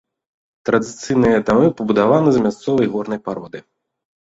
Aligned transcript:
Традыцыйныя 0.69 1.43
дамы 1.51 1.69
пабудаваны 1.83 2.29
з 2.39 2.43
мясцовай 2.47 2.93
горнай 2.97 3.23
пароды. 3.29 3.65